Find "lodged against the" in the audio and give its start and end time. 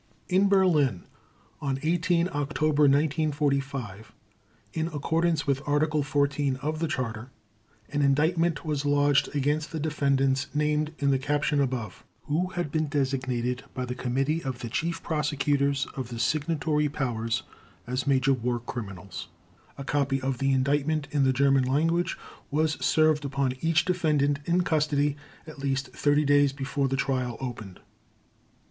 8.83-9.79